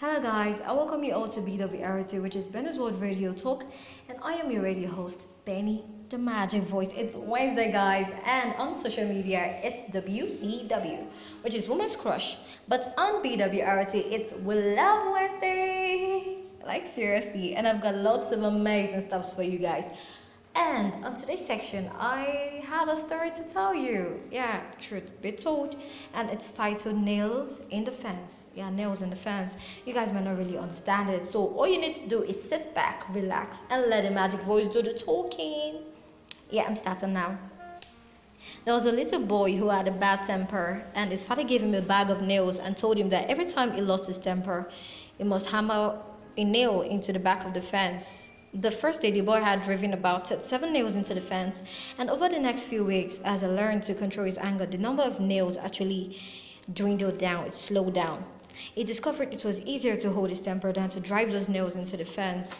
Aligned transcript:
Hello 0.00 0.18
guys, 0.18 0.62
I 0.62 0.72
welcome 0.72 1.04
you 1.04 1.12
all 1.12 1.28
to 1.28 1.42
BWRT, 1.42 2.22
which 2.22 2.34
is 2.34 2.46
Benny's 2.46 2.78
World 2.78 2.98
Radio 3.02 3.34
Talk, 3.34 3.64
and 4.08 4.16
I 4.22 4.32
am 4.32 4.50
your 4.50 4.62
radio 4.62 4.88
host, 4.88 5.26
Benny 5.44 5.84
the 6.08 6.16
Magic 6.16 6.62
Voice. 6.62 6.90
It's 6.96 7.14
Wednesday, 7.14 7.70
guys, 7.70 8.10
and 8.24 8.54
on 8.54 8.74
social 8.74 9.06
media, 9.06 9.60
it's 9.62 9.82
WCW, 9.94 11.04
which 11.42 11.54
is 11.54 11.68
Women's 11.68 11.96
Crush. 11.96 12.38
But 12.66 12.94
on 12.96 13.22
BWRT, 13.22 14.10
it's 14.10 14.32
We 14.32 14.54
Love 14.74 15.12
Wednesdays. 15.12 16.46
Like 16.64 16.86
seriously, 16.86 17.54
and 17.54 17.68
I've 17.68 17.82
got 17.82 17.94
lots 17.96 18.32
of 18.32 18.42
amazing 18.42 19.02
stuff 19.02 19.34
for 19.34 19.42
you 19.42 19.58
guys. 19.58 19.90
And 20.54 21.04
on 21.04 21.14
today's 21.14 21.46
section, 21.46 21.88
I 21.96 22.62
have 22.66 22.88
a 22.88 22.96
story 22.96 23.30
to 23.30 23.42
tell 23.44 23.72
you. 23.72 24.20
Yeah, 24.32 24.60
truth 24.80 25.08
be 25.22 25.32
told. 25.32 25.76
And 26.12 26.28
it's 26.28 26.50
titled 26.50 27.00
Nails 27.00 27.62
in 27.70 27.84
the 27.84 27.92
Fence. 27.92 28.44
Yeah, 28.56 28.68
Nails 28.70 29.02
in 29.02 29.10
the 29.10 29.16
Fence. 29.16 29.56
You 29.86 29.92
guys 29.92 30.12
might 30.12 30.24
not 30.24 30.36
really 30.38 30.58
understand 30.58 31.08
it. 31.10 31.24
So 31.24 31.46
all 31.54 31.68
you 31.68 31.80
need 31.80 31.94
to 31.96 32.08
do 32.08 32.22
is 32.24 32.42
sit 32.42 32.74
back, 32.74 33.04
relax, 33.10 33.62
and 33.70 33.86
let 33.86 34.02
the 34.02 34.10
magic 34.10 34.40
voice 34.40 34.68
do 34.68 34.82
the 34.82 34.92
talking. 34.92 35.82
Yeah, 36.50 36.64
I'm 36.64 36.76
starting 36.76 37.12
now. 37.12 37.38
There 38.64 38.74
was 38.74 38.86
a 38.86 38.92
little 38.92 39.24
boy 39.24 39.56
who 39.56 39.68
had 39.68 39.86
a 39.86 39.92
bad 39.92 40.26
temper, 40.26 40.82
and 40.94 41.10
his 41.12 41.22
father 41.22 41.44
gave 41.44 41.62
him 41.62 41.74
a 41.74 41.82
bag 41.82 42.10
of 42.10 42.22
nails 42.22 42.58
and 42.58 42.76
told 42.76 42.98
him 42.98 43.08
that 43.10 43.28
every 43.28 43.44
time 43.44 43.72
he 43.72 43.82
lost 43.82 44.06
his 44.08 44.18
temper, 44.18 44.68
he 45.16 45.24
must 45.24 45.46
hammer 45.48 46.00
a 46.36 46.44
nail 46.44 46.82
into 46.82 47.12
the 47.12 47.18
back 47.18 47.46
of 47.46 47.54
the 47.54 47.62
fence 47.62 48.32
the 48.52 48.70
first 48.70 49.00
day, 49.02 49.10
the 49.12 49.20
boy 49.20 49.40
had 49.40 49.62
driven 49.62 49.92
about 49.94 50.44
seven 50.44 50.72
nails 50.72 50.96
into 50.96 51.14
the 51.14 51.20
fence, 51.20 51.62
and 51.98 52.10
over 52.10 52.28
the 52.28 52.38
next 52.38 52.64
few 52.64 52.84
weeks, 52.84 53.20
as 53.24 53.42
he 53.42 53.46
learned 53.46 53.84
to 53.84 53.94
control 53.94 54.26
his 54.26 54.38
anger, 54.38 54.66
the 54.66 54.76
number 54.78 55.02
of 55.04 55.20
nails 55.20 55.56
actually 55.56 56.16
dwindled 56.72 57.18
down, 57.18 57.46
it 57.46 57.54
slowed 57.54 57.94
down. 57.94 58.24
He 58.74 58.82
discovered 58.82 59.32
it 59.32 59.44
was 59.44 59.60
easier 59.62 59.96
to 59.98 60.10
hold 60.10 60.30
his 60.30 60.40
temper 60.40 60.72
than 60.72 60.88
to 60.90 61.00
drive 61.00 61.30
those 61.30 61.48
nails 61.48 61.76
into 61.76 61.96
the 61.96 62.04
fence. 62.04 62.54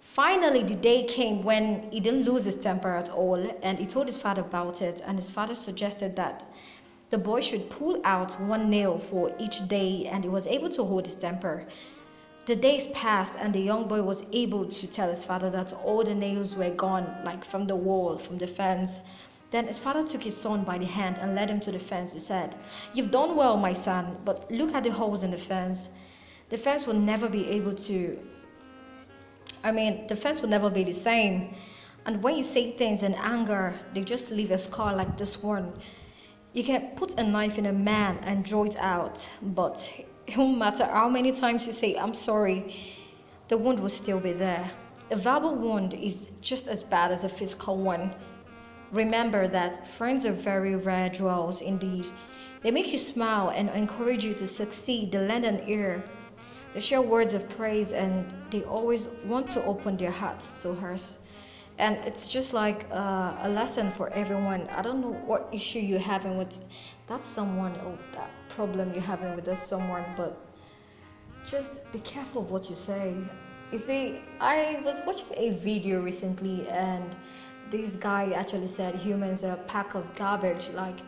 Finally, 0.00 0.62
the 0.64 0.74
day 0.76 1.02
came 1.04 1.40
when 1.40 1.90
he 1.90 2.00
didn't 2.00 2.24
lose 2.24 2.44
his 2.44 2.56
temper 2.56 2.94
at 2.94 3.08
all, 3.10 3.40
and 3.62 3.78
he 3.78 3.86
told 3.86 4.06
his 4.06 4.18
father 4.18 4.42
about 4.42 4.82
it, 4.82 5.02
and 5.06 5.18
his 5.18 5.30
father 5.30 5.54
suggested 5.54 6.14
that 6.16 6.44
the 7.10 7.18
boy 7.18 7.40
should 7.40 7.70
pull 7.70 7.98
out 8.04 8.38
one 8.40 8.68
nail 8.68 8.98
for 8.98 9.32
each 9.38 9.66
day, 9.68 10.06
and 10.06 10.22
he 10.22 10.28
was 10.28 10.46
able 10.46 10.68
to 10.68 10.84
hold 10.84 11.06
his 11.06 11.14
temper. 11.16 11.64
The 12.46 12.56
days 12.56 12.88
passed, 12.88 13.36
and 13.38 13.54
the 13.54 13.60
young 13.60 13.88
boy 13.88 14.02
was 14.02 14.22
able 14.30 14.66
to 14.66 14.86
tell 14.86 15.08
his 15.08 15.24
father 15.24 15.48
that 15.48 15.72
all 15.82 16.04
the 16.04 16.14
nails 16.14 16.56
were 16.56 16.68
gone, 16.68 17.06
like 17.24 17.42
from 17.42 17.66
the 17.66 17.74
wall, 17.74 18.18
from 18.18 18.36
the 18.36 18.46
fence. 18.46 19.00
Then 19.50 19.66
his 19.66 19.78
father 19.78 20.06
took 20.06 20.22
his 20.22 20.36
son 20.36 20.62
by 20.62 20.76
the 20.76 20.84
hand 20.84 21.16
and 21.18 21.34
led 21.34 21.48
him 21.48 21.58
to 21.60 21.72
the 21.72 21.78
fence. 21.78 22.12
He 22.12 22.18
said, 22.18 22.54
You've 22.92 23.10
done 23.10 23.34
well, 23.34 23.56
my 23.56 23.72
son, 23.72 24.18
but 24.26 24.50
look 24.50 24.74
at 24.74 24.84
the 24.84 24.90
holes 24.90 25.22
in 25.22 25.30
the 25.30 25.38
fence. 25.38 25.88
The 26.50 26.58
fence 26.58 26.86
will 26.86 27.00
never 27.00 27.30
be 27.30 27.46
able 27.48 27.74
to. 27.74 28.18
I 29.62 29.72
mean, 29.72 30.06
the 30.06 30.16
fence 30.16 30.42
will 30.42 30.50
never 30.50 30.68
be 30.68 30.84
the 30.84 30.92
same. 30.92 31.54
And 32.04 32.22
when 32.22 32.36
you 32.36 32.44
say 32.44 32.72
things 32.72 33.02
in 33.02 33.14
anger, 33.14 33.74
they 33.94 34.04
just 34.04 34.30
leave 34.30 34.50
a 34.50 34.58
scar 34.58 34.94
like 34.94 35.16
this 35.16 35.42
one. 35.42 35.72
You 36.52 36.62
can 36.62 36.88
put 36.94 37.18
a 37.18 37.22
knife 37.22 37.56
in 37.56 37.64
a 37.64 37.72
man 37.72 38.18
and 38.22 38.44
draw 38.44 38.64
it 38.64 38.76
out, 38.76 39.26
but 39.40 39.90
it 40.26 40.36
won't 40.36 40.58
matter 40.58 40.86
how 40.86 41.08
many 41.08 41.32
times 41.32 41.66
you 41.66 41.72
say, 41.72 41.96
I'm 41.96 42.14
sorry, 42.14 42.74
the 43.48 43.58
wound 43.58 43.78
will 43.80 43.90
still 43.90 44.20
be 44.20 44.32
there. 44.32 44.70
A 45.10 45.16
verbal 45.16 45.54
wound 45.54 45.92
is 45.94 46.28
just 46.40 46.66
as 46.66 46.82
bad 46.82 47.12
as 47.12 47.24
a 47.24 47.28
physical 47.28 47.76
one. 47.76 48.14
Remember 48.90 49.46
that 49.48 49.86
friends 49.86 50.24
are 50.24 50.32
very 50.32 50.76
rare 50.76 51.10
jewels 51.10 51.60
indeed. 51.60 52.06
They 52.62 52.70
make 52.70 52.90
you 52.90 52.98
smile 52.98 53.50
and 53.50 53.68
encourage 53.70 54.24
you 54.24 54.32
to 54.34 54.46
succeed. 54.46 55.12
They 55.12 55.18
lend 55.18 55.44
an 55.44 55.62
ear. 55.68 56.02
They 56.72 56.80
share 56.80 57.02
words 57.02 57.34
of 57.34 57.46
praise 57.50 57.92
and 57.92 58.24
they 58.50 58.62
always 58.62 59.08
want 59.26 59.48
to 59.48 59.64
open 59.64 59.96
their 59.98 60.10
hearts 60.10 60.62
to 60.62 60.74
hers. 60.74 61.18
And 61.76 61.96
it's 62.06 62.28
just 62.28 62.54
like 62.54 62.86
uh, 62.90 63.34
a 63.42 63.48
lesson 63.48 63.90
for 63.90 64.08
everyone. 64.10 64.68
I 64.68 64.80
don't 64.80 65.00
know 65.00 65.12
what 65.26 65.48
issue 65.52 65.80
you're 65.80 65.98
having 65.98 66.38
with 66.38 66.60
that 67.08 67.24
someone 67.24 67.72
or 67.84 67.98
that 68.12 68.30
problem 68.54 68.92
you're 68.92 69.02
having 69.02 69.34
with 69.34 69.56
someone, 69.58 70.04
but 70.16 70.36
just 71.44 71.80
be 71.92 71.98
careful 72.00 72.42
of 72.42 72.50
what 72.50 72.68
you 72.68 72.74
say. 72.74 73.14
You 73.72 73.78
see, 73.78 74.22
I 74.40 74.80
was 74.84 75.00
watching 75.06 75.26
a 75.36 75.50
video 75.50 76.02
recently, 76.02 76.68
and 76.68 77.16
this 77.70 77.96
guy 77.96 78.32
actually 78.32 78.68
said 78.68 78.94
humans 78.94 79.42
are 79.42 79.54
a 79.54 79.64
pack 79.64 79.94
of 79.94 80.14
garbage, 80.14 80.68
like 80.74 80.98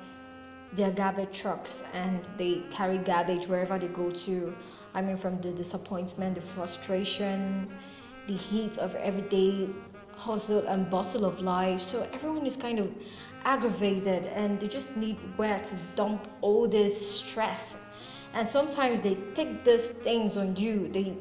they're 0.72 0.90
garbage 0.90 1.38
trucks, 1.38 1.84
and 1.94 2.26
they 2.36 2.62
carry 2.70 2.98
garbage 2.98 3.46
wherever 3.46 3.78
they 3.78 3.88
go 3.88 4.10
to. 4.10 4.54
I 4.94 5.00
mean, 5.02 5.16
from 5.16 5.40
the 5.40 5.52
disappointment, 5.52 6.34
the 6.34 6.40
frustration, 6.40 7.68
the 8.26 8.34
heat 8.34 8.78
of 8.78 8.94
everyday 8.96 9.68
hustle 10.16 10.66
and 10.66 10.90
bustle 10.90 11.24
of 11.24 11.40
life. 11.40 11.80
So 11.80 12.08
everyone 12.12 12.46
is 12.46 12.56
kind 12.56 12.78
of 12.78 12.92
aggravated 13.44 14.26
and 14.26 14.58
they 14.58 14.68
just 14.68 14.96
need 14.96 15.16
where 15.36 15.58
to 15.58 15.76
dump 15.94 16.28
all 16.40 16.66
this 16.66 17.20
stress. 17.20 17.78
And 18.34 18.46
sometimes 18.46 19.00
they 19.00 19.14
take 19.34 19.64
these 19.64 19.90
things 19.90 20.36
on 20.36 20.56
you. 20.56 20.88
They 20.88 21.16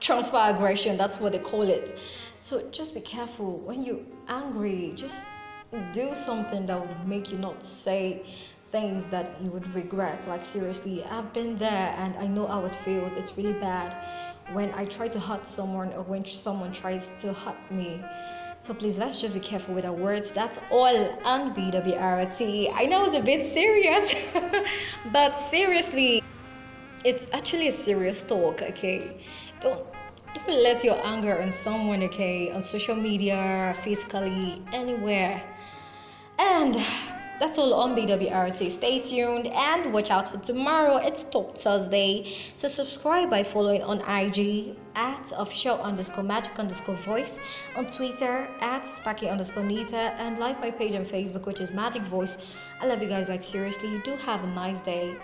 transfer 0.00 0.38
aggression, 0.38 0.96
that's 0.96 1.18
what 1.20 1.32
they 1.32 1.38
call 1.38 1.62
it. 1.62 1.98
So 2.36 2.68
just 2.70 2.94
be 2.94 3.00
careful 3.00 3.58
when 3.58 3.82
you're 3.82 4.04
angry, 4.28 4.92
just 4.94 5.26
do 5.92 6.14
something 6.14 6.66
that 6.66 6.80
would 6.80 7.08
make 7.08 7.32
you 7.32 7.38
not 7.38 7.62
say 7.62 8.24
things 8.70 9.08
that 9.08 9.40
you 9.42 9.50
would 9.50 9.66
regret. 9.74 10.26
Like, 10.28 10.44
seriously, 10.44 11.04
I've 11.04 11.32
been 11.32 11.56
there 11.56 11.94
and 11.98 12.16
I 12.16 12.26
know 12.26 12.46
how 12.46 12.64
it 12.64 12.74
feels. 12.74 13.16
It's 13.16 13.36
really 13.36 13.58
bad 13.58 13.96
when 14.52 14.72
I 14.74 14.84
try 14.84 15.08
to 15.08 15.18
hurt 15.18 15.46
someone 15.46 15.92
or 15.92 16.02
when 16.02 16.24
someone 16.24 16.72
tries 16.72 17.10
to 17.18 17.32
hurt 17.32 17.70
me. 17.70 18.00
So 18.60 18.74
please 18.74 18.98
let's 18.98 19.20
just 19.20 19.34
be 19.34 19.40
careful 19.40 19.74
with 19.74 19.84
our 19.84 19.92
words. 19.92 20.32
That's 20.32 20.58
all 20.70 21.18
on 21.24 21.54
BWRT. 21.54 22.72
I 22.74 22.86
know 22.86 23.04
it's 23.04 23.14
a 23.14 23.22
bit 23.22 23.46
serious, 23.46 24.14
but 25.12 25.38
seriously, 25.38 26.22
it's 27.04 27.28
actually 27.32 27.68
a 27.68 27.72
serious 27.72 28.22
talk, 28.22 28.62
okay? 28.62 29.20
Don't 29.60 29.84
don't 30.34 30.62
let 30.62 30.84
your 30.84 30.98
anger 31.06 31.40
on 31.40 31.50
someone, 31.50 32.02
okay, 32.02 32.50
on 32.50 32.60
social 32.60 32.94
media, 32.94 33.74
physically, 33.82 34.62
anywhere. 34.72 35.42
And 36.38 36.76
that's 37.38 37.58
all 37.58 37.74
on 37.74 37.94
BWRT. 37.94 38.70
Stay 38.70 39.00
tuned 39.00 39.46
and 39.48 39.92
watch 39.92 40.10
out 40.10 40.28
for 40.28 40.38
tomorrow. 40.38 40.96
It's 40.96 41.24
Talk 41.24 41.56
Thursday. 41.56 42.32
So 42.56 42.68
subscribe 42.68 43.28
by 43.28 43.42
following 43.42 43.82
on 43.82 44.00
IG 44.00 44.76
at 44.94 45.32
official 45.36 45.76
underscore 45.82 46.24
magic 46.24 46.58
underscore 46.58 46.96
voice, 46.96 47.38
on 47.76 47.86
Twitter 47.86 48.48
at 48.60 48.86
sparky 48.86 49.28
underscore 49.28 49.64
nita, 49.64 50.14
and 50.18 50.38
like 50.38 50.60
my 50.60 50.70
page 50.70 50.94
on 50.94 51.04
Facebook, 51.04 51.44
which 51.46 51.60
is 51.60 51.70
Magic 51.70 52.02
Voice. 52.02 52.38
I 52.80 52.86
love 52.86 53.02
you 53.02 53.08
guys 53.08 53.28
like 53.28 53.42
seriously. 53.44 53.88
You 53.88 53.98
do 53.98 54.16
have 54.16 54.42
a 54.42 54.46
nice 54.46 54.80
day. 54.80 55.16